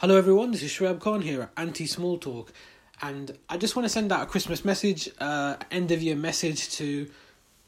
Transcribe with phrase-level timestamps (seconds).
[0.00, 0.52] Hello, everyone.
[0.52, 2.52] This is Shuaib Khan here at Anti Small Talk,
[3.02, 6.70] and I just want to send out a Christmas message, uh, end of year message
[6.76, 7.10] to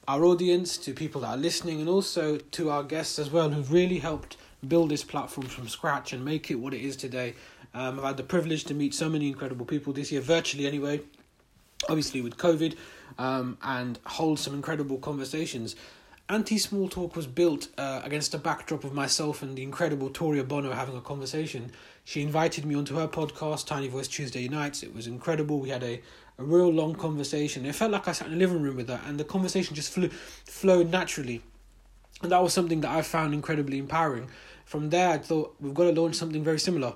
[0.06, 3.72] our audience, to people that are listening, and also to our guests as well, who've
[3.72, 4.36] really helped
[4.68, 7.34] build this platform from scratch and make it what it is today.
[7.74, 11.00] Um, I've had the privilege to meet so many incredible people this year, virtually anyway,
[11.88, 12.76] obviously with COVID,
[13.18, 15.74] um, and hold some incredible conversations.
[16.30, 20.44] Anti Small Talk was built uh, against a backdrop of myself and the incredible Toria
[20.44, 21.72] Bono having a conversation.
[22.04, 24.84] She invited me onto her podcast, Tiny Voice Tuesday Nights.
[24.84, 25.58] It was incredible.
[25.58, 26.00] We had a,
[26.38, 27.66] a real long conversation.
[27.66, 29.92] It felt like I sat in the living room with her, and the conversation just
[29.92, 31.42] flew, flowed naturally.
[32.22, 34.28] And that was something that I found incredibly empowering.
[34.64, 36.94] From there, I thought we've got to launch something very similar.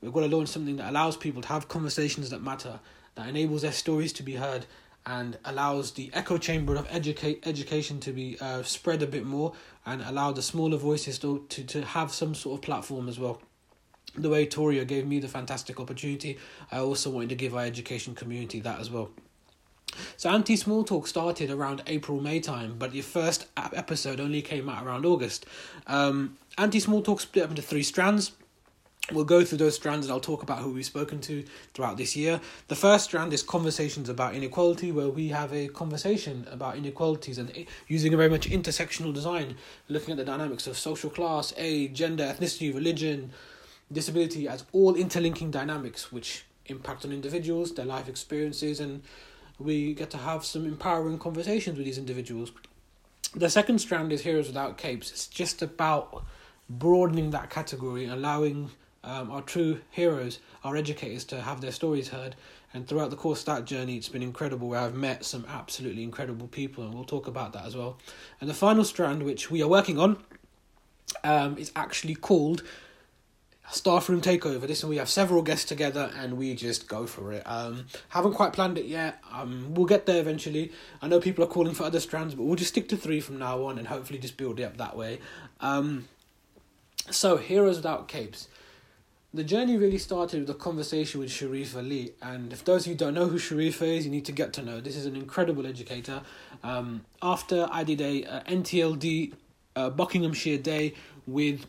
[0.00, 2.80] We've got to launch something that allows people to have conversations that matter,
[3.14, 4.64] that enables their stories to be heard,
[5.06, 9.52] and allows the echo chamber of educate education to be uh, spread a bit more
[9.86, 13.40] and allow the smaller voices to, to, to have some sort of platform as well.
[14.14, 16.38] The way Toria gave me the fantastic opportunity,
[16.72, 19.10] I also wanted to give our education community that as well.
[20.16, 24.68] So Anti Small Talk started around April May time, but the first episode only came
[24.68, 25.46] out around August.
[25.86, 28.32] Um, Anti Small Talk split up into three strands.
[29.10, 31.42] We'll go through those strands and I'll talk about who we've spoken to
[31.72, 32.42] throughout this year.
[32.68, 37.50] The first strand is conversations about inequality, where we have a conversation about inequalities and
[37.86, 39.56] using a very much intersectional design,
[39.88, 43.30] looking at the dynamics of social class, age, gender, ethnicity, religion,
[43.90, 49.02] disability as all interlinking dynamics which impact on individuals, their life experiences, and
[49.58, 52.52] we get to have some empowering conversations with these individuals.
[53.34, 55.10] The second strand is Heroes Without Capes.
[55.10, 56.24] It's just about
[56.68, 58.70] broadening that category, allowing
[59.08, 62.36] um, our true heroes, our educators, to have their stories heard.
[62.74, 66.02] And throughout the course of that journey, it's been incredible where I've met some absolutely
[66.02, 67.98] incredible people, and we'll talk about that as well.
[68.40, 70.22] And the final strand, which we are working on,
[71.24, 72.62] um, is actually called
[73.70, 74.66] Staff Room Takeover.
[74.66, 77.42] This one we have several guests together and we just go for it.
[77.44, 79.22] Um, haven't quite planned it yet.
[79.30, 80.72] Um, we'll get there eventually.
[81.02, 83.38] I know people are calling for other strands, but we'll just stick to three from
[83.38, 85.20] now on and hopefully just build it up that way.
[85.60, 86.08] Um,
[87.10, 88.48] so, Heroes Without Capes.
[89.34, 92.94] The journey really started with a conversation with Sharif Ali, and if those of you
[92.94, 94.80] don't know who Sharif is, you need to get to know.
[94.80, 96.22] This is an incredible educator.
[96.62, 99.34] Um, after I did a, a NTLD
[99.76, 100.94] uh, Buckinghamshire Day
[101.26, 101.66] with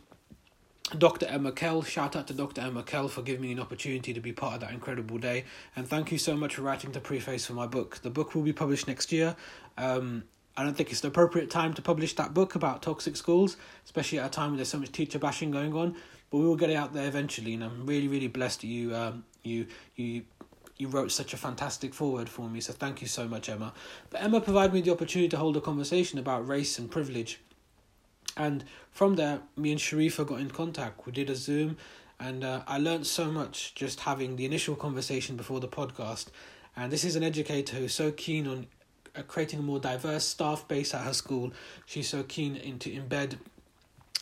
[0.96, 1.26] Dr.
[1.26, 2.62] Emma Kell, shout out to Dr.
[2.62, 5.44] Emma Kell for giving me an opportunity to be part of that incredible day,
[5.76, 7.98] and thank you so much for writing the preface for my book.
[8.02, 9.36] The book will be published next year.
[9.76, 10.24] Um,
[10.56, 14.18] I don't think it's the appropriate time to publish that book about toxic schools, especially
[14.18, 15.94] at a time when there's so much teacher bashing going on
[16.30, 17.54] but we will get it out there eventually.
[17.54, 20.22] And I'm really, really blessed that you, um, you, you,
[20.76, 22.60] you wrote such a fantastic forward for me.
[22.60, 23.72] So thank you so much, Emma.
[24.08, 27.40] But Emma provided me the opportunity to hold a conversation about race and privilege.
[28.36, 31.04] And from there, me and Sharifa got in contact.
[31.04, 31.76] We did a Zoom,
[32.18, 36.28] and uh, I learned so much just having the initial conversation before the podcast.
[36.76, 38.66] And this is an educator who's so keen on
[39.16, 41.52] uh, creating a more diverse staff base at her school.
[41.86, 43.38] She's so keen into embed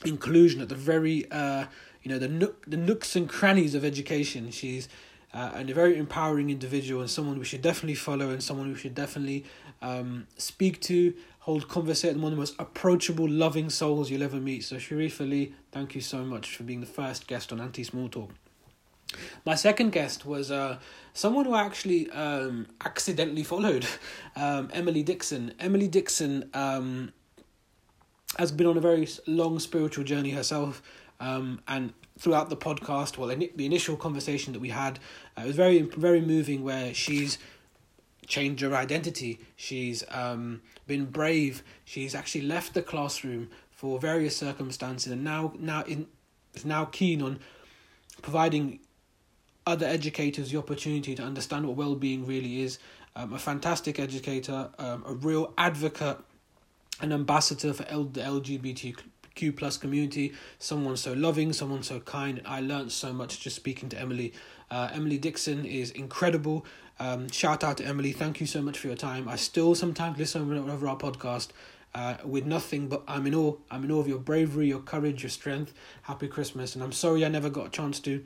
[0.04, 1.66] inclusion at the very uh,
[2.08, 4.50] you know the nook, the nooks and crannies of education.
[4.50, 4.88] She's
[5.34, 8.78] uh, and a very empowering individual and someone we should definitely follow and someone we
[8.78, 9.44] should definitely
[9.82, 14.64] um, speak to, hold conversation, one of the most approachable, loving souls you'll ever meet.
[14.64, 18.08] So Sharif Ali, thank you so much for being the first guest on Anti Small
[18.08, 18.30] Talk.
[19.44, 20.78] My second guest was uh,
[21.12, 23.86] someone who I actually um, accidentally followed,
[24.36, 25.52] um, Emily Dixon.
[25.60, 27.12] Emily Dixon um,
[28.38, 30.82] has been on a very long spiritual journey herself.
[31.20, 34.98] Um, and throughout the podcast, well, the initial conversation that we had,
[35.36, 36.62] uh, it was very, very moving.
[36.62, 37.38] Where she's
[38.26, 41.62] changed her identity, she's um, been brave.
[41.84, 46.06] She's actually left the classroom for various circumstances, and now, now in,
[46.54, 47.40] is now keen on
[48.22, 48.80] providing
[49.66, 52.78] other educators the opportunity to understand what well-being really is.
[53.14, 56.18] Um, a fantastic educator, um, a real advocate,
[57.00, 58.96] an ambassador for L- the LGBT
[59.38, 60.32] Q plus community.
[60.58, 62.42] Someone so loving, someone so kind.
[62.44, 64.32] I learned so much just speaking to Emily.
[64.68, 66.66] Uh, Emily Dixon is incredible.
[66.98, 68.10] Um, shout out to Emily.
[68.10, 69.28] Thank you so much for your time.
[69.28, 71.48] I still sometimes listen over our podcast.
[71.94, 73.54] Uh, with nothing but I'm in awe.
[73.70, 75.72] I'm in awe of your bravery, your courage, your strength.
[76.02, 78.22] Happy Christmas, and I'm sorry I never got a chance to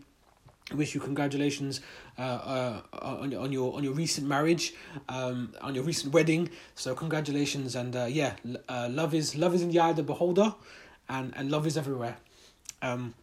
[0.74, 1.80] wish you congratulations
[2.18, 4.74] uh, uh, on, on your on your recent marriage,
[5.08, 6.50] um, on your recent wedding.
[6.74, 8.34] So congratulations, and uh, yeah,
[8.68, 10.54] uh, love is love is in the eye of the beholder
[11.12, 12.16] and, and love is everywhere.
[12.80, 13.14] Um,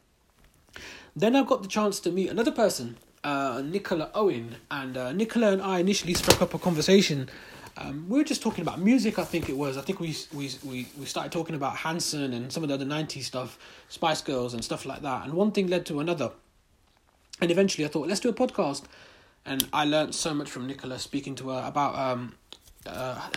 [1.16, 5.52] then I got the chance to meet another person, uh, Nicola Owen, and uh, Nicola
[5.52, 7.30] and I initially struck up a conversation.
[7.78, 9.78] Um, we were just talking about music, I think it was.
[9.78, 12.86] I think we we we we started talking about Hanson and some of the other
[12.86, 13.58] '90s stuff,
[13.90, 15.26] Spice Girls and stuff like that.
[15.26, 16.32] And one thing led to another.
[17.42, 18.84] And eventually I thought, let's do a podcast.
[19.46, 22.36] And I learned so much from Nicola speaking to her about um,
[22.86, 23.30] uh,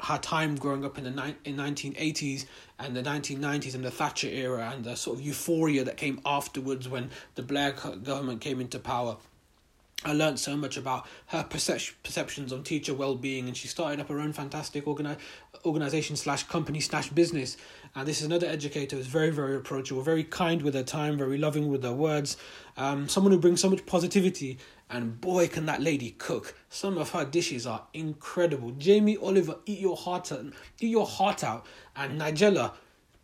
[0.00, 2.44] her time growing up in the ni- in 1980s
[2.78, 6.88] and the 1990s and the Thatcher era and the sort of euphoria that came afterwards
[6.88, 9.16] when the Blair government came into power.
[10.04, 14.08] I learned so much about her percep- perceptions on teacher well-being and she started up
[14.08, 15.16] her own fantastic organi-
[15.64, 17.56] organization slash company slash business
[17.96, 21.38] and this is another educator who's very very approachable very kind with her time very
[21.38, 22.36] loving with her words
[22.76, 24.58] um, someone who brings so much positivity
[24.88, 29.80] and boy can that lady cook some of her dishes are incredible jamie oliver eat
[29.80, 30.44] your heart out
[30.80, 31.66] eat your heart out
[31.96, 32.72] and nigella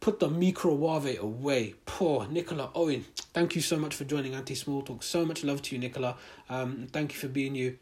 [0.03, 1.75] put the microwave away.
[1.87, 3.05] Poor Nicola Owen.
[3.33, 5.03] Thank you so much for joining Anti Small Talk.
[5.05, 6.17] So much love to you, Nicola.
[6.51, 7.79] Um, thank you for being you.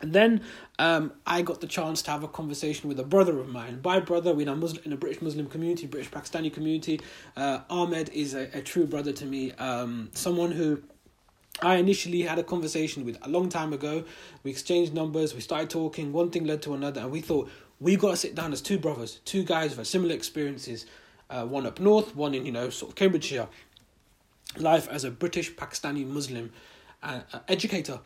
[0.00, 0.40] And then
[0.78, 3.80] um, I got the chance to have a conversation with a brother of mine.
[3.80, 7.00] By brother, we know Muslim in a British Muslim community, British Pakistani community.
[7.36, 9.52] Uh, Ahmed is a, a true brother to me.
[9.52, 10.82] Um, someone who
[11.60, 14.04] I initially had a conversation with a long time ago.
[14.42, 15.34] We exchanged numbers.
[15.34, 16.12] We started talking.
[16.12, 18.78] One thing led to another, and we thought we got to sit down as two
[18.78, 20.86] brothers, two guys with similar experiences
[21.30, 23.48] uh, one up north, one in you know sort of Cambridgeshire.
[24.56, 26.52] Life as a British Pakistani Muslim
[27.02, 28.00] uh, uh, educator.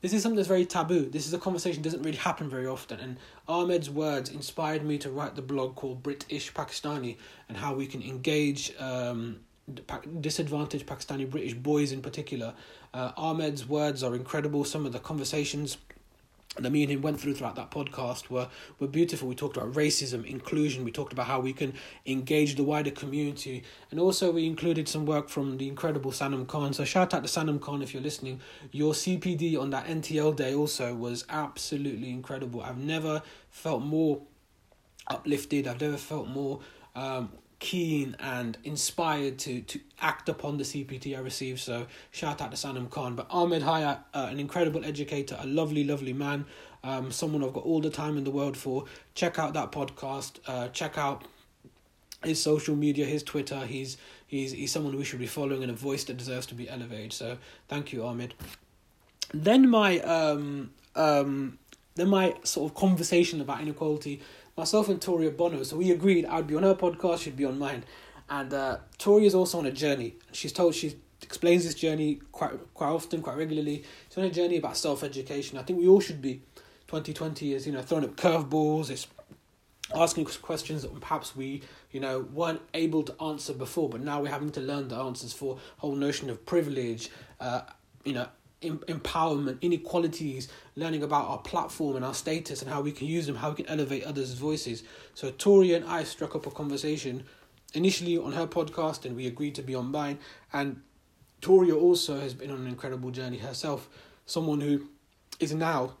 [0.00, 1.10] This is something that's very taboo.
[1.10, 3.00] This is a conversation doesn't really happen very often.
[3.00, 7.16] And Ahmed's words inspired me to write the blog called British Pakistani
[7.48, 9.40] and how we can engage um,
[10.20, 12.54] disadvantaged Pakistani British boys in particular.
[12.94, 14.64] Uh, Ahmed's words are incredible.
[14.64, 15.76] Some of the conversations
[16.58, 18.48] that me and him went through throughout that podcast were
[18.80, 19.28] were beautiful.
[19.28, 20.84] We talked about racism, inclusion.
[20.84, 21.74] We talked about how we can
[22.06, 26.72] engage the wider community, and also we included some work from the incredible Sanam Khan.
[26.72, 28.40] So shout out to Sanam Khan if you're listening.
[28.72, 32.62] Your CPD on that NTL day also was absolutely incredible.
[32.62, 34.22] I've never felt more
[35.06, 35.68] uplifted.
[35.68, 36.60] I've never felt more
[36.96, 37.30] um,
[37.60, 41.60] keen and inspired to to act upon the CPD I received.
[41.60, 43.14] So shout out to Sanam Khan.
[43.14, 46.46] But Ahmed Hayat, uh, an incredible educator, a lovely, lovely man,
[46.82, 48.86] um, someone I've got all the time in the world for.
[49.14, 50.38] Check out that podcast.
[50.46, 51.24] Uh, check out
[52.24, 53.64] his social media, his Twitter.
[53.66, 56.68] He's he's he's someone we should be following and a voice that deserves to be
[56.68, 57.12] elevated.
[57.12, 58.34] So thank you, Ahmed.
[59.32, 61.58] Then my um um
[61.94, 64.22] then my sort of conversation about inequality
[64.56, 67.58] myself and Toria Bono, so we agreed I'd be on her podcast, she'd be on
[67.58, 67.84] mine.
[68.28, 70.14] And uh, is also on a journey.
[70.30, 73.82] She's told she explains this journey quite quite often, quite regularly.
[74.08, 75.58] She's on a journey about self education.
[75.58, 76.42] I think we all should be.
[76.86, 78.90] Twenty twenty is you know throwing up curveballs.
[78.90, 79.08] It's
[79.94, 84.30] asking questions that perhaps we you know weren't able to answer before, but now we're
[84.30, 87.10] having to learn the answers for whole notion of privilege.
[87.40, 87.62] Uh,
[88.04, 88.28] you know
[88.62, 93.36] empowerment, inequalities, learning about our platform and our status and how we can use them,
[93.36, 94.82] how we can elevate others' voices.
[95.14, 97.24] So Tori and I struck up a conversation
[97.74, 100.18] initially on her podcast and we agreed to be on mine.
[100.52, 100.82] And
[101.40, 103.88] Toria also has been on an incredible journey herself,
[104.26, 104.88] someone who
[105.38, 105.94] is now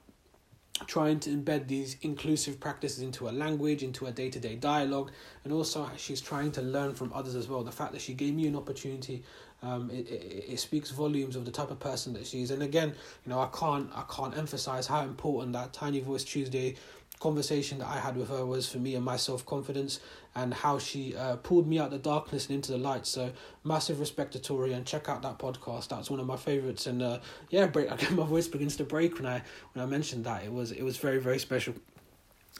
[0.86, 5.10] trying to embed these inclusive practices into her language, into her day to day dialogue,
[5.44, 7.62] and also she's trying to learn from others as well.
[7.62, 9.22] The fact that she gave me an opportunity
[9.62, 12.50] um, it, it, it speaks volumes of the type of person that she is.
[12.50, 16.76] And again, you know, I can't I can't emphasize how important that Tiny Voice Tuesday
[17.20, 20.00] conversation that I had with her was for me and my self confidence
[20.34, 23.06] and how she uh, pulled me out of the darkness and into the light.
[23.06, 23.32] So
[23.64, 25.88] massive respect to Tori and check out that podcast.
[25.88, 26.86] That's one of my favorites.
[26.86, 27.18] And uh,
[27.50, 27.88] yeah, break.
[27.98, 30.44] Get my voice begins to break when I when I mentioned that.
[30.44, 31.74] It was it was very very special.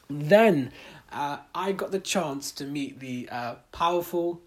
[0.09, 0.73] Then
[1.13, 4.41] uh, I got the chance to meet the uh, powerful,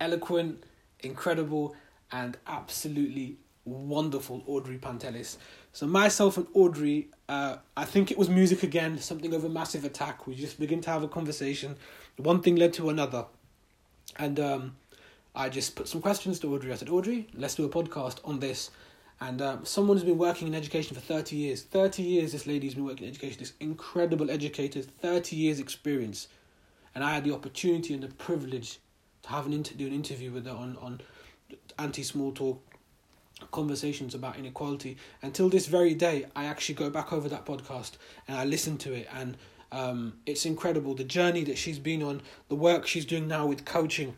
[0.00, 0.64] eloquent,
[1.00, 1.74] incredible,
[2.12, 5.36] and absolutely wonderful Audrey Pantelis.
[5.72, 9.84] So myself and Audrey, uh, I think it was music again, something of a massive
[9.84, 10.26] attack.
[10.26, 11.76] We just begin to have a conversation.
[12.16, 13.24] One thing led to another,
[14.18, 14.76] and um,
[15.34, 16.72] I just put some questions to Audrey.
[16.72, 18.70] I said, Audrey, let's do a podcast on this.
[19.20, 21.62] And um, someone who's been working in education for 30 years.
[21.62, 26.26] 30 years this lady's been working in education, this incredible educator, 30 years experience.
[26.94, 28.78] And I had the opportunity and the privilege
[29.22, 31.00] to have an inter- do an interview with her on, on
[31.78, 32.62] anti small talk
[33.50, 34.96] conversations about inequality.
[35.20, 37.92] Until this very day, I actually go back over that podcast
[38.28, 39.36] and I listen to it, and
[39.72, 43.64] um, it's incredible the journey that she's been on, the work she's doing now with
[43.64, 44.16] coaching.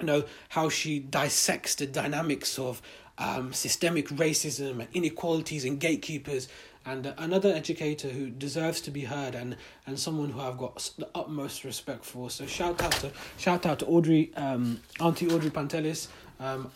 [0.00, 2.82] You know how she dissects the dynamics of
[3.18, 6.48] um, systemic racism and inequalities and gatekeepers,
[6.84, 9.56] and another educator who deserves to be heard and
[9.86, 12.28] and someone who I've got the utmost respect for.
[12.28, 16.08] So shout out to shout out to Audrey, um, Auntie Audrey Pantelis.
[16.40, 16.70] Um,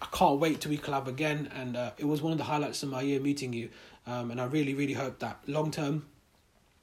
[0.00, 2.82] I can't wait till we collab again, and uh, it was one of the highlights
[2.82, 3.70] of my year meeting you.
[4.06, 6.06] Um, and I really, really hope that long term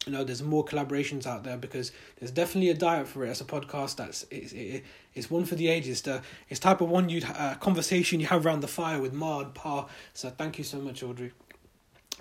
[0.05, 3.41] you know there's more collaborations out there because there's definitely a diet for it as
[3.41, 3.97] a podcast.
[3.97, 6.01] That's it's, it, it's one for the ages.
[6.01, 9.53] The it's type of one you uh, conversation you have around the fire with Mard
[9.53, 9.87] Pa.
[10.13, 11.31] So thank you so much Audrey.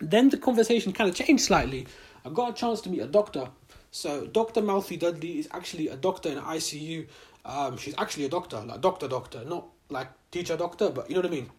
[0.00, 1.86] Then the conversation kind of changed slightly.
[2.24, 3.48] I got a chance to meet a doctor.
[3.90, 4.60] So Dr.
[4.60, 7.06] Malfi Dudley is actually a doctor in ICU
[7.42, 11.22] um she's actually a doctor like doctor doctor not like teacher doctor but you know
[11.22, 11.50] what I mean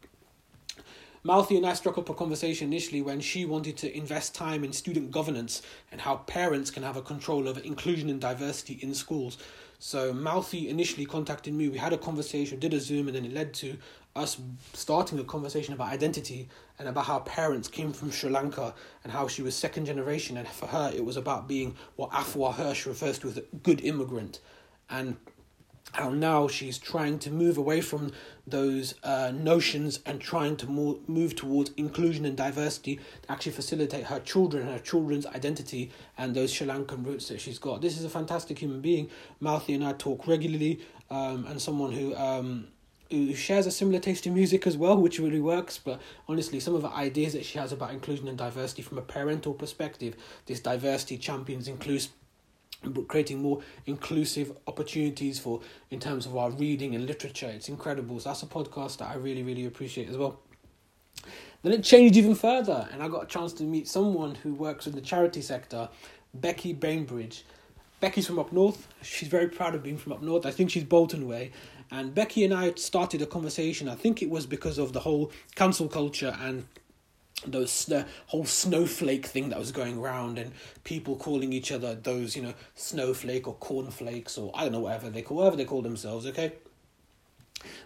[1.23, 4.73] Malfi and I struck up a conversation initially when she wanted to invest time in
[4.73, 5.61] student governance
[5.91, 9.37] and how parents can have a control over inclusion and diversity in schools.
[9.77, 11.69] So Malfi initially contacted me.
[11.69, 13.77] We had a conversation, did a Zoom, and then it led to
[14.15, 14.39] us
[14.73, 18.73] starting a conversation about identity and about how parents came from Sri Lanka
[19.03, 20.37] and how she was second generation.
[20.37, 23.81] And for her, it was about being what Afua Hirsch refers to as a good
[23.81, 24.39] immigrant.
[24.89, 25.17] And
[25.93, 28.11] how now she's trying to move away from
[28.47, 34.05] those uh, notions and trying to more, move towards inclusion and diversity to actually facilitate
[34.05, 37.81] her children, her children's identity, and those Sri Lankan roots that she's got.
[37.81, 39.09] This is a fantastic human being.
[39.39, 40.79] Malfi and I talk regularly,
[41.09, 42.15] um, and someone who.
[42.15, 42.67] Um,
[43.09, 45.77] who shares a similar taste in music as well, which really works.
[45.77, 49.01] But honestly, some of the ideas that she has about inclusion and diversity from a
[49.01, 52.07] parental perspective, this diversity champions includes
[53.07, 57.47] creating more inclusive opportunities for in terms of our reading and literature.
[57.47, 58.19] It's incredible.
[58.19, 60.39] So that's a podcast that I really, really appreciate as well.
[61.63, 64.87] Then it changed even further, and I got a chance to meet someone who works
[64.87, 65.89] in the charity sector,
[66.33, 67.45] Becky Bainbridge.
[67.99, 68.87] Becky's from up north.
[69.03, 70.47] She's very proud of being from up north.
[70.47, 71.51] I think she's Bolton way.
[71.91, 73.87] And Becky and I started a conversation.
[73.87, 76.65] I think it was because of the whole cancel culture and
[77.47, 80.51] those the whole snowflake thing that was going around and
[80.83, 85.09] people calling each other those you know snowflake or cornflakes or I don't know whatever
[85.09, 86.53] they call whatever they call themselves okay?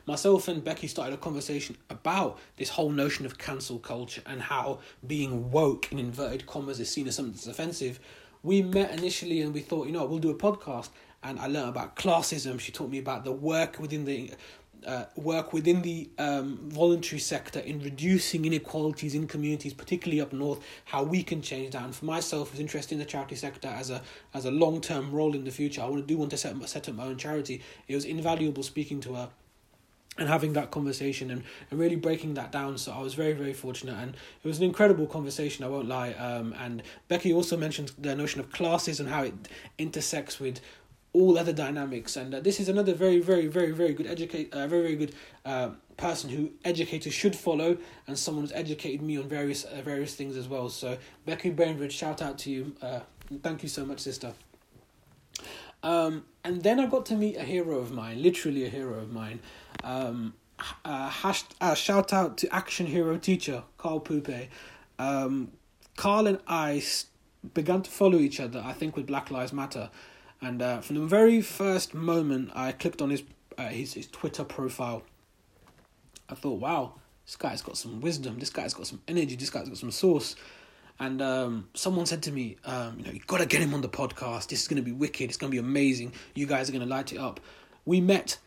[0.06, 4.80] Myself and Becky started a conversation about this whole notion of cancel culture and how
[5.06, 8.00] being woke in inverted commas is seen as something that's offensive.
[8.44, 10.90] We met initially and we thought you know we'll do a podcast.
[11.24, 12.60] And I learned about classism.
[12.60, 14.32] She taught me about the work within the
[14.86, 20.60] uh, work within the um, voluntary sector in reducing inequalities in communities, particularly up north,
[20.86, 21.84] how we can change that.
[21.84, 24.02] And for myself, who's interested in the charity sector as a
[24.34, 26.56] as a long term role in the future, I want to do want to set
[26.56, 27.62] up, set up my own charity.
[27.88, 29.30] It was invaluable speaking to her
[30.18, 32.78] and having that conversation and, and really breaking that down.
[32.78, 36.14] So I was very, very fortunate and it was an incredible conversation, I won't lie.
[36.14, 39.34] Um, and Becky also mentioned the notion of classes and how it
[39.78, 40.62] intersects with
[41.16, 42.18] all other dynamics.
[42.18, 45.16] And uh, this is another very, very, very, very good educate, uh, very, very good
[45.46, 50.14] uh, person who educators should follow, and someone who's educated me on various uh, various
[50.14, 50.70] things as well.
[50.70, 52.76] So Becky Bainbridge, shout out to you.
[52.82, 53.00] Uh,
[53.42, 54.34] thank you so much, sister.
[55.82, 59.12] Um, and then I got to meet a hero of mine, literally a hero of
[59.12, 59.40] mine.
[59.84, 60.34] Um,
[60.84, 61.44] uh, hash,
[61.76, 64.48] shout out to action hero teacher Carl Poupe.
[64.98, 65.52] Um,
[65.96, 66.84] Carl and I
[67.54, 68.62] began to follow each other.
[68.66, 69.90] I think with Black Lives Matter.
[70.42, 73.24] And uh, from the very first moment I clicked on his
[73.58, 75.04] uh, his his Twitter profile,
[76.30, 76.94] I thought, wow,
[77.26, 78.40] this guy's got some wisdom.
[78.40, 79.36] This guy's got some energy.
[79.36, 80.36] This guy's got some source.
[81.00, 83.82] And um, someone said to me, um, you know, you got to get him on
[83.82, 84.48] the podcast.
[84.48, 85.30] This is to be wicked.
[85.30, 86.14] It's to be amazing.
[86.36, 87.40] You guys are to light it up.
[87.86, 88.38] We met,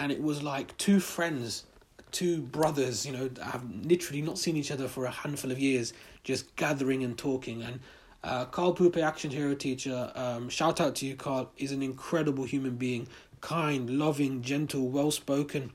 [0.00, 1.64] and it was like two friends,
[2.10, 3.06] two brothers.
[3.06, 5.92] You know, have literally not seen each other for a handful of years,
[6.24, 7.62] just gathering and talking.
[7.62, 7.78] And
[8.24, 12.44] uh, Carl Poupe, Action Hero Teacher, um, shout out to you, Carl, is an incredible
[12.44, 13.08] human being,
[13.40, 15.72] kind, loving, gentle, well spoken.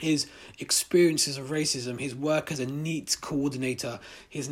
[0.00, 0.26] His
[0.58, 4.50] experiences of racism, his work as a NEET coordinator, his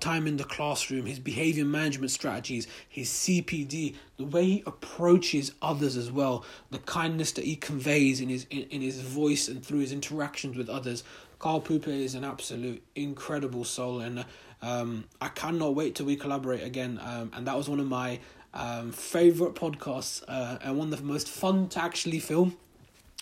[0.00, 5.96] time in the classroom, his behavior management strategies, his CPD, the way he approaches others
[5.96, 9.78] as well, the kindness that he conveys in his in, in his voice and through
[9.78, 11.04] his interactions with others.
[11.38, 14.24] Carl Poupe is an absolute incredible soul, and
[14.62, 17.00] um, I cannot wait till we collaborate again.
[17.02, 18.20] Um, and that was one of my
[18.52, 22.56] um, favorite podcasts uh, and one of the most fun to actually film.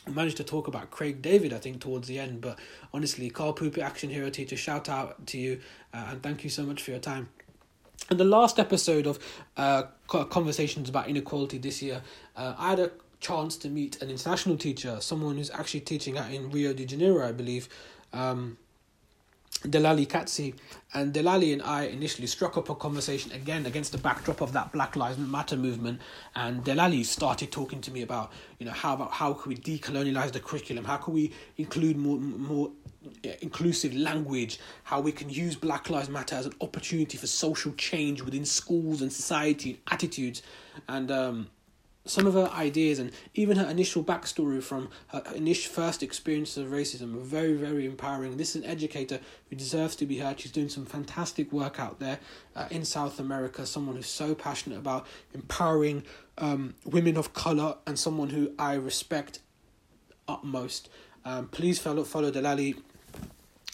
[0.06, 2.40] I managed to talk about Craig David, I think, towards the end.
[2.40, 2.58] But
[2.94, 5.60] honestly, Carl Poupe, Action Hero Teacher, shout out to you
[5.92, 7.28] uh, and thank you so much for your time.
[8.10, 9.18] And the last episode of
[9.56, 12.00] uh, Conversations about Inequality this year,
[12.36, 12.90] uh, I had a
[13.20, 17.26] chance to meet an international teacher, someone who's actually teaching out in Rio de Janeiro,
[17.28, 17.68] I believe.
[18.12, 18.56] Um,
[19.62, 20.54] Delali Katsi
[20.94, 24.72] and Delali and I initially struck up a conversation again against the backdrop of that
[24.72, 26.00] Black Lives Matter movement.
[26.36, 30.30] And Delali started talking to me about, you know, how about how can we decolonialize
[30.30, 30.84] the curriculum?
[30.84, 32.70] How can we include more more
[33.42, 34.60] inclusive language?
[34.84, 39.02] How we can use Black Lives Matter as an opportunity for social change within schools
[39.02, 40.42] and society and attitudes.
[40.88, 41.48] And um,
[42.08, 46.70] some of her ideas and even her initial backstory from her initial first experiences of
[46.70, 48.36] racism were very, very empowering.
[48.36, 50.40] This is an educator who deserves to be heard.
[50.40, 52.18] She's doing some fantastic work out there
[52.56, 53.66] uh, in South America.
[53.66, 56.04] Someone who's so passionate about empowering
[56.38, 59.40] um, women of color and someone who I respect
[60.26, 60.88] utmost.
[61.24, 62.80] Um, please follow follow Delali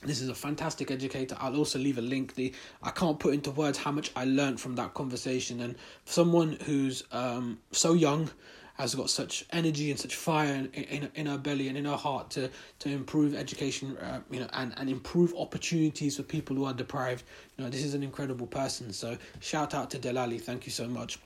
[0.05, 1.37] this is a fantastic educator.
[1.41, 2.35] I'll also leave a link.
[2.35, 5.61] The I can't put into words how much I learned from that conversation.
[5.61, 8.31] And someone who's um, so young
[8.75, 11.97] has got such energy and such fire in, in, in her belly and in her
[11.97, 16.65] heart to to improve education, uh, you know, and, and improve opportunities for people who
[16.65, 17.25] are deprived.
[17.57, 18.93] You know, this is an incredible person.
[18.93, 20.41] So shout out to Delali.
[20.41, 21.19] Thank you so much.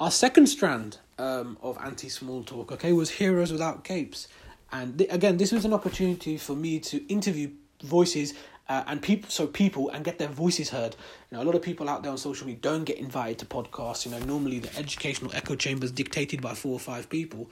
[0.00, 4.28] Our second strand um, of anti small talk, okay, was heroes without capes.
[4.72, 7.50] And th- again, this was an opportunity for me to interview
[7.82, 8.34] voices
[8.68, 10.94] uh, and people, so people, and get their voices heard.
[11.30, 13.46] You know, a lot of people out there on social media don't get invited to
[13.46, 14.04] podcasts.
[14.04, 17.50] You know, normally the educational echo chamber is dictated by four or five people.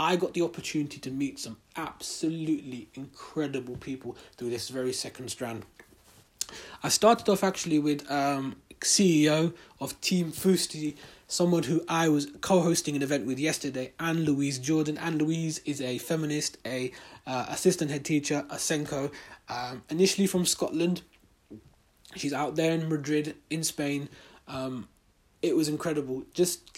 [0.00, 5.64] I got the opportunity to meet some absolutely incredible people through this very second strand.
[6.82, 10.96] I started off actually with um, CEO of Team Fusti
[11.28, 14.96] someone who I was co-hosting an event with yesterday, Anne Louise Jordan.
[14.98, 16.90] Anne Louise is a feminist, a
[17.26, 19.12] uh, assistant head teacher, a SENCO,
[19.48, 21.02] um, initially from Scotland.
[22.16, 24.08] She's out there in Madrid, in Spain.
[24.48, 24.88] Um,
[25.42, 26.76] it was incredible just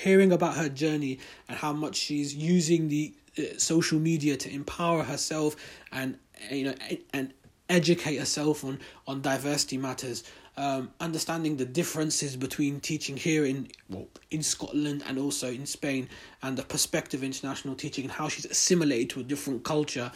[0.00, 5.02] hearing about her journey and how much she's using the uh, social media to empower
[5.02, 5.56] herself
[5.92, 6.18] and
[6.50, 6.74] you know
[7.12, 7.34] and
[7.68, 10.24] educate herself on on diversity matters
[10.58, 16.08] um, understanding the differences between teaching here in well, in Scotland and also in Spain,
[16.42, 20.10] and the perspective of international teaching and how she's assimilated to a different culture.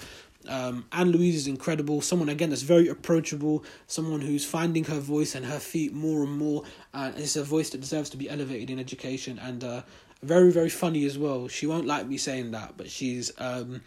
[0.48, 2.00] Um, Anne Louise is incredible.
[2.00, 3.64] Someone again that's very approachable.
[3.86, 6.64] Someone who's finding her voice and her feet more and more.
[6.92, 9.82] And it's a voice that deserves to be elevated in education and uh,
[10.24, 11.46] very very funny as well.
[11.46, 13.82] She won't like me saying that, but she's um,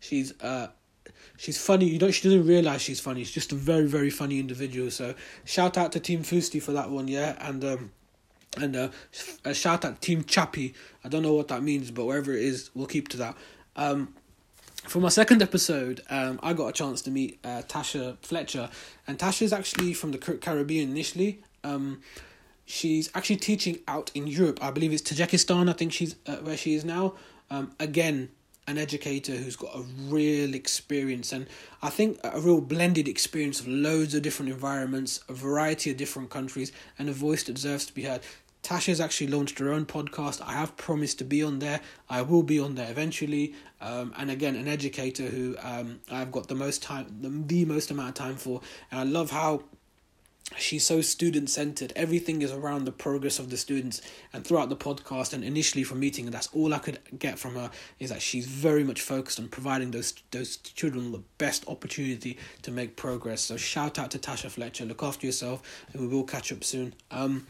[0.00, 0.68] she's uh,
[1.42, 1.86] she's funny.
[1.86, 2.12] You don't.
[2.12, 3.24] She doesn't realize she's funny.
[3.24, 4.90] She's just a very very funny individual.
[4.90, 7.90] So shout out to Team Fusti for that one, yeah, and um,
[8.56, 8.88] and uh,
[9.44, 10.74] a shout out Team Chappy.
[11.04, 13.36] I don't know what that means, but wherever it is, we'll keep to that.
[13.74, 14.14] Um,
[14.84, 18.70] for my second episode, um, I got a chance to meet uh, Tasha Fletcher,
[19.06, 21.40] and Tasha is actually from the Caribbean initially.
[21.64, 22.02] Um,
[22.66, 24.58] she's actually teaching out in Europe.
[24.62, 25.68] I believe it's Tajikistan.
[25.68, 27.14] I think she's uh, where she is now.
[27.50, 28.30] Um, again,
[28.66, 31.46] an educator who's got a real experience and
[31.82, 36.30] I think a real blended experience of loads of different environments, a variety of different
[36.30, 38.20] countries, and a voice that deserves to be heard.
[38.62, 40.40] Tasha's actually launched her own podcast.
[40.40, 41.80] I have promised to be on there.
[42.08, 43.54] I will be on there eventually.
[43.80, 47.90] Um, and again, an educator who um, I've got the most time, the, the most
[47.90, 48.60] amount of time for.
[48.92, 49.64] And I love how
[50.58, 54.02] she's so student centered everything is around the progress of the students.
[54.32, 57.70] And throughout the podcast and initially from meeting that's all i could get from her
[57.98, 62.70] is that she's very much focused on providing those those children the best opportunity to
[62.70, 63.42] make progress.
[63.42, 64.84] So shout out to tasha fletcher.
[64.84, 65.62] Look after yourself
[65.92, 66.94] and we will catch up soon.
[67.10, 67.46] Um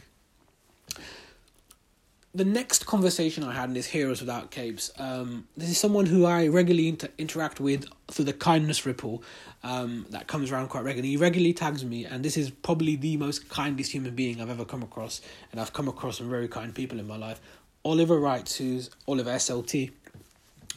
[2.34, 6.24] the next conversation I had in this Heroes Without Capes, um, this is someone who
[6.24, 9.22] I regularly inter- interact with through the kindness ripple
[9.62, 11.10] um, that comes around quite regularly.
[11.10, 14.64] He regularly tags me, and this is probably the most kindest human being I've ever
[14.64, 17.40] come across, and I've come across some very kind people in my life.
[17.84, 19.90] Oliver writes, who's Oliver SLT.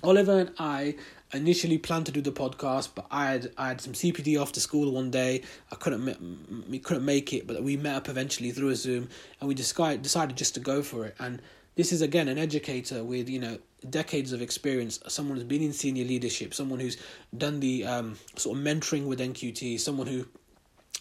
[0.03, 0.95] Oliver and I
[1.33, 4.91] initially planned to do the podcast, but I had I had some CPD after school
[4.91, 5.41] one day.
[5.71, 9.09] I couldn't we couldn't make it, but we met up eventually through a Zoom,
[9.39, 11.15] and we decided decided just to go for it.
[11.19, 11.41] And
[11.75, 13.57] this is again an educator with you know
[13.89, 16.97] decades of experience, someone who's been in senior leadership, someone who's
[17.37, 20.25] done the um, sort of mentoring with NQT, someone who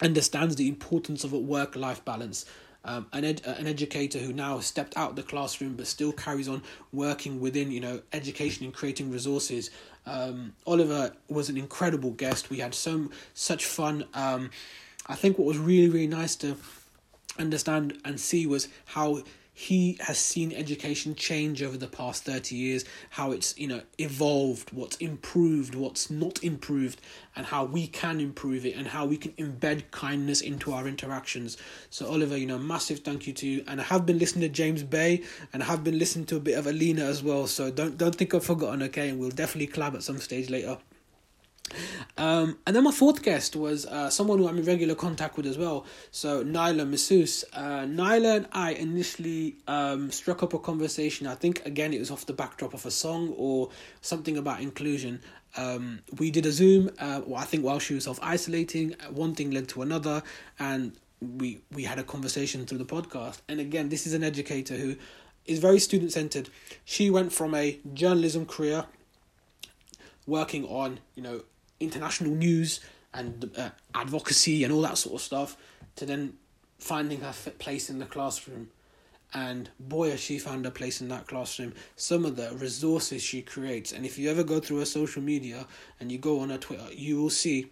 [0.02, 2.44] understands the importance of a work life balance.
[2.86, 6.62] Um, an ed- an educator who now stepped out the classroom but still carries on
[6.92, 9.70] working within you know education and creating resources
[10.06, 12.50] um, Oliver was an incredible guest.
[12.50, 14.04] We had so such fun.
[14.14, 14.50] Um,
[15.06, 16.56] I think what was really really nice to
[17.38, 19.22] understand and see was how
[19.56, 24.72] he has seen education change over the past 30 years how it's you know evolved
[24.72, 27.00] what's improved what's not improved
[27.36, 31.56] and how we can improve it and how we can embed kindness into our interactions.
[31.88, 33.64] So oliver you know massive thank you to you.
[33.68, 36.40] And i have been listening to james bay and i have been listening to a
[36.40, 37.46] bit of alina as well.
[37.46, 39.10] So don't don't think i've forgotten okay?
[39.10, 40.78] And we'll definitely collab at some stage later
[42.16, 45.46] um, and then my fourth guest was uh, someone who I'm in regular contact with
[45.46, 45.86] as well.
[46.10, 47.44] So Nyla Massoud.
[47.52, 51.26] Uh, Nyla and I initially um, struck up a conversation.
[51.26, 55.20] I think again it was off the backdrop of a song or something about inclusion.
[55.56, 56.90] Um, we did a Zoom.
[56.98, 60.22] Uh, well, I think while she was self isolating, one thing led to another,
[60.58, 63.40] and we we had a conversation through the podcast.
[63.48, 64.96] And again, this is an educator who
[65.46, 66.48] is very student centered.
[66.84, 68.86] She went from a journalism career,
[70.26, 71.42] working on you know
[71.84, 72.80] international news
[73.12, 75.56] and uh, advocacy and all that sort of stuff,
[75.96, 76.34] to then
[76.78, 78.70] finding her place in the classroom.
[79.32, 81.74] And boy, has she found her place in that classroom.
[81.96, 85.66] Some of the resources she creates, and if you ever go through her social media
[85.98, 87.70] and you go on her Twitter, you will see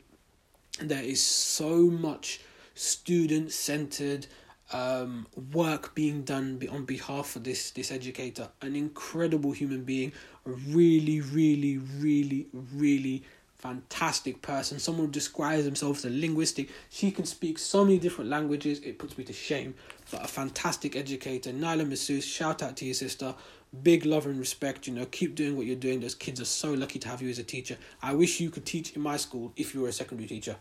[0.81, 2.41] there is so much
[2.75, 4.27] student centered
[4.73, 8.49] um, work being done on behalf of this this educator.
[8.63, 10.13] An incredible human being,
[10.47, 13.23] a really, really, really, really
[13.63, 14.81] fantastic person.
[14.81, 16.69] Someone who describes himself as a linguistic.
[16.91, 18.81] She can speak so many different languages.
[18.81, 19.75] It puts me to shame.
[20.11, 22.25] But a fantastic educator, Nyla Massoud.
[22.25, 23.35] Shout out to your sister.
[23.83, 24.89] Big love and respect.
[24.89, 26.01] You know, keep doing what you're doing.
[26.01, 27.79] Those kids are so lucky to have you as a teacher.
[28.03, 30.57] I wish you could teach in my school if you were a secondary teacher.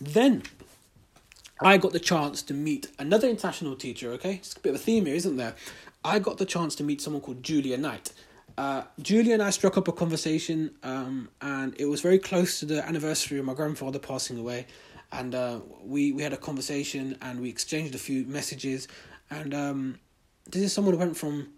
[0.00, 0.42] Then
[1.60, 4.36] I got the chance to meet another international teacher, okay?
[4.36, 5.54] It's a bit of a theme here, isn't there?
[6.02, 8.12] I got the chance to meet someone called Julia Knight.
[8.56, 12.66] Uh, Julia and I struck up a conversation, um, and it was very close to
[12.66, 14.66] the anniversary of my grandfather passing away.
[15.10, 18.88] And uh, we, we had a conversation and we exchanged a few messages.
[19.30, 19.98] And um,
[20.50, 21.48] this is someone who went from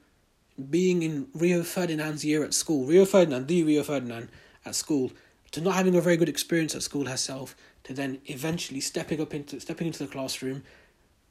[0.71, 4.29] being in Rio Ferdinand's year at school, Rio Ferdinand, the Rio Ferdinand
[4.65, 5.13] at school,
[5.53, 9.33] to not having a very good experience at school herself, to then eventually stepping up
[9.33, 10.63] into stepping into the classroom,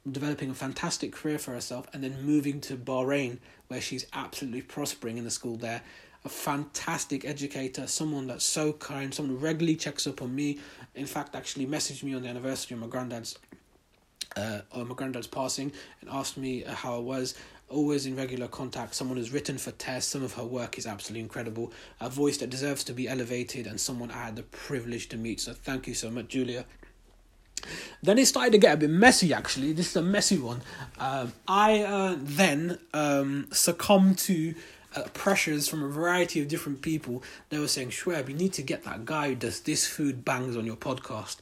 [0.09, 5.17] developing a fantastic career for herself, and then moving to Bahrain, where she's absolutely prospering
[5.17, 5.81] in the school there.
[6.23, 10.59] A fantastic educator, someone that's so kind, someone who regularly checks up on me.
[10.95, 13.37] In fact, actually messaged me on the anniversary of my granddad's
[14.35, 17.35] uh, my granddad's passing and asked me how I was
[17.69, 20.05] always in regular contact, someone who's written for Tes.
[20.05, 21.71] Some of her work is absolutely incredible.
[21.99, 25.39] A voice that deserves to be elevated, and someone I had the privilege to meet.
[25.41, 26.65] So thank you so much, Julia.
[28.01, 29.33] Then it started to get a bit messy.
[29.33, 30.61] Actually, this is a messy one.
[30.99, 34.55] Um, I uh, then um, succumbed to
[34.95, 37.23] uh, pressures from a variety of different people.
[37.49, 40.55] They were saying, "Shuaib, you need to get that guy who does this food bangs
[40.55, 41.37] on your podcast."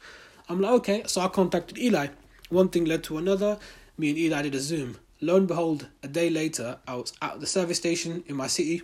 [0.49, 1.03] I'm like, okay.
[1.07, 2.07] So I contacted Eli.
[2.49, 3.57] One thing led to another.
[3.97, 4.97] Me and Eli did a Zoom.
[5.21, 8.81] Lo and behold, a day later, I was at the service station in my city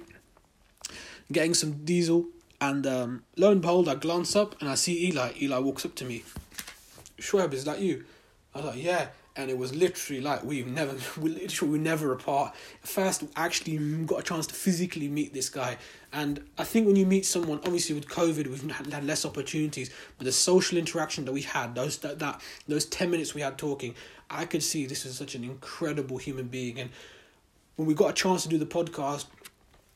[1.31, 2.25] getting some diesel,
[2.61, 5.31] and um, lo and behold, I glance up and I see Eli.
[5.41, 6.23] Eli walks up to me.
[7.19, 8.05] Shuaib, is that you?
[8.53, 9.07] I was like, yeah.
[9.35, 12.55] And it was literally like we've never, we literally we never apart.
[12.81, 15.77] First, actually got a chance to physically meet this guy,
[16.11, 20.25] and I think when you meet someone, obviously with COVID, we've had less opportunities, but
[20.25, 23.95] the social interaction that we had, those that, that those ten minutes we had talking,
[24.29, 26.79] I could see this is such an incredible human being.
[26.79, 26.89] And
[27.77, 29.25] when we got a chance to do the podcast,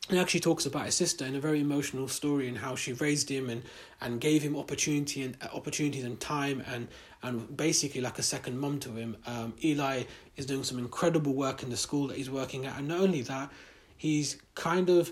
[0.10, 3.30] he actually talks about his sister in a very emotional story and how she raised
[3.30, 3.64] him and,
[4.02, 6.88] and gave him opportunity and uh, opportunities and time and
[7.24, 9.16] and basically like a second mum to him.
[9.26, 10.04] Um, Eli
[10.36, 13.22] is doing some incredible work in the school that he's working at, and not only
[13.22, 13.50] that,
[13.96, 15.12] he's kind of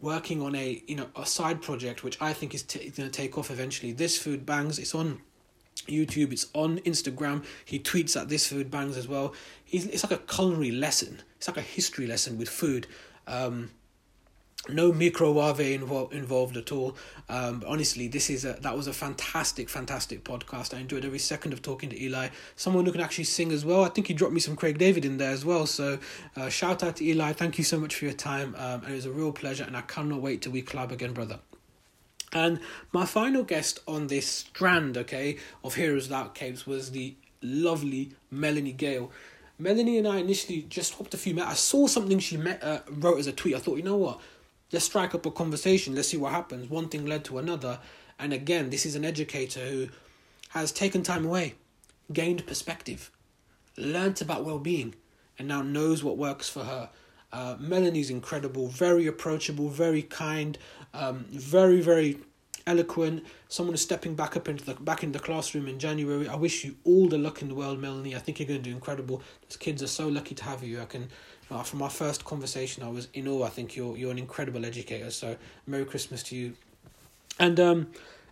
[0.00, 3.10] working on a you know a side project which I think is t- going to
[3.10, 3.92] take off eventually.
[3.92, 4.78] This food bangs.
[4.78, 5.22] It's on
[5.86, 6.30] YouTube.
[6.30, 7.42] It's on Instagram.
[7.64, 9.34] He tweets at this food bangs as well.
[9.64, 11.22] He's it's like a culinary lesson.
[11.38, 12.86] It's like a history lesson with food.
[13.26, 13.70] Um,
[14.68, 16.96] no microwave involved involved at all.
[17.28, 20.74] Um, honestly, this is a that was a fantastic, fantastic podcast.
[20.74, 22.28] I enjoyed every second of talking to Eli.
[22.56, 23.84] Someone who can actually sing as well.
[23.84, 25.66] I think he dropped me some Craig David in there as well.
[25.66, 25.98] So,
[26.36, 27.32] uh, shout out to Eli.
[27.32, 28.54] Thank you so much for your time.
[28.58, 31.40] Um, it was a real pleasure, and I cannot wait till we collab again, brother.
[32.32, 32.58] And
[32.90, 38.72] my final guest on this strand, okay, of Heroes Without Capes was the lovely Melanie
[38.72, 39.12] Gale.
[39.56, 41.52] Melanie and I initially just hopped a few minutes.
[41.52, 43.54] I saw something she met, uh, wrote as a tweet.
[43.54, 44.20] I thought, you know what?
[44.72, 45.94] Let's strike up a conversation.
[45.94, 46.68] Let's see what happens.
[46.68, 47.78] One thing led to another.
[48.18, 49.88] And again, this is an educator who
[50.50, 51.54] has taken time away,
[52.12, 53.10] gained perspective,
[53.76, 54.94] learnt about well being,
[55.38, 56.90] and now knows what works for her.
[57.32, 60.56] Uh, Melanie's incredible, very approachable, very kind,
[60.92, 62.18] um, very very
[62.66, 63.24] eloquent.
[63.48, 66.28] Someone who's stepping back up into the back in the classroom in January.
[66.28, 68.14] I wish you all the luck in the world, Melanie.
[68.14, 69.22] I think you're going to do incredible.
[69.48, 70.80] Those kids are so lucky to have you.
[70.80, 71.08] I can.
[71.50, 73.44] Uh, from our first conversation, I was in awe.
[73.44, 75.10] I think you're you're an incredible educator.
[75.10, 76.54] So Merry Christmas to you.
[77.38, 77.88] And um,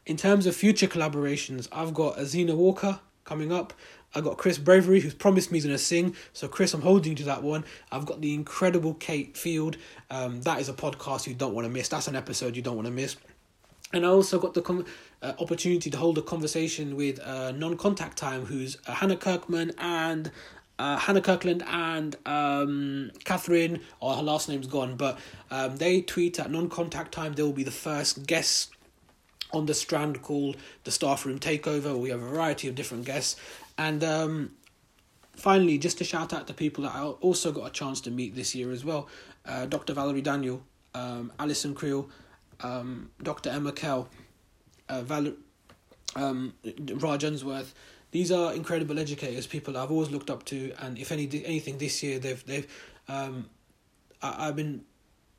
[0.06, 3.72] in terms of future collaborations, I've got Azina Walker coming up.
[4.14, 6.14] I've got Chris Bravery, who's promised me he's going to sing.
[6.34, 7.64] So, Chris, I'm holding you to that one.
[7.90, 9.78] I've got the incredible Kate Field.
[10.10, 11.88] Um, that is a podcast you don't want to miss.
[11.88, 13.16] That's an episode you don't want to miss.
[13.92, 14.84] And I also got the
[15.22, 19.72] uh, opportunity to hold a conversation with uh, Non Contact Time, who's uh, Hannah Kirkman
[19.78, 20.30] and
[20.82, 25.16] uh, Hannah Kirkland and um, Catherine, or oh, her last name's gone, but
[25.50, 27.34] um, they tweet at non contact time.
[27.34, 28.68] They will be the first guests
[29.52, 31.96] on the strand called the Staff Room Takeover.
[31.96, 33.36] We have a variety of different guests,
[33.78, 34.50] and um,
[35.36, 38.34] finally, just to shout out to people that I also got a chance to meet
[38.34, 39.08] this year as well
[39.46, 39.92] uh, Dr.
[39.94, 40.62] Valerie Daniel,
[40.94, 42.08] um, Alison Creel,
[42.60, 43.50] um, Dr.
[43.50, 44.08] Emma Kell,
[44.88, 45.34] uh, Val-
[46.16, 46.54] um,
[46.94, 47.72] Raj Unsworth.
[48.12, 52.02] These are incredible educators, people I've always looked up to, and if any anything this
[52.02, 52.66] year, they've they've
[53.08, 53.46] um,
[54.22, 54.84] I, I've been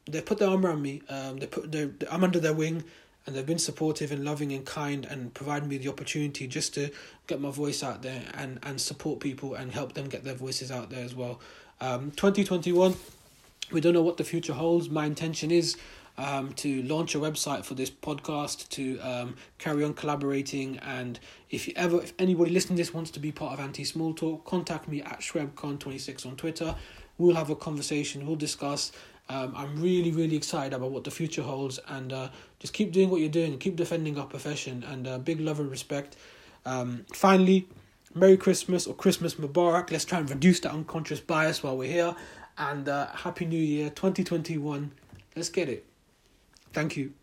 [0.09, 1.01] they've put their arm around me.
[1.07, 2.83] Um, they put they I'm under their wing,
[3.25, 6.89] and they've been supportive and loving and kind, and providing me the opportunity just to
[7.27, 10.71] get my voice out there and and support people and help them get their voices
[10.71, 11.39] out there as well.
[11.79, 12.95] Um, twenty twenty one,
[13.71, 14.89] we don't know what the future holds.
[14.89, 15.77] My intention is
[16.17, 20.77] um, to launch a website for this podcast, to um, carry on collaborating.
[20.79, 23.83] And if you ever, if anybody listening to this wants to be part of Anti
[23.83, 26.75] Small Talk, contact me at ShrebCon26 on Twitter.
[27.17, 28.91] We'll have a conversation, we'll discuss.
[29.29, 33.09] Um, I'm really, really excited about what the future holds, and uh, just keep doing
[33.09, 36.17] what you're doing, keep defending our profession, and uh, big love and respect.
[36.65, 37.67] Um, finally,
[38.13, 39.91] Merry Christmas or Christmas Mubarak.
[39.91, 42.15] Let's try and reduce that unconscious bias while we're here.
[42.57, 44.91] And uh, Happy New Year 2021.
[45.35, 45.85] Let's get it.
[46.73, 47.13] Thank you.